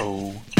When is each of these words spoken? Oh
Oh 0.00 0.57